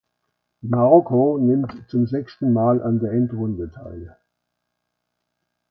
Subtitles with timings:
[0.61, 4.17] Marokko nimmt zum sechsten Mal an der Endrunde teil.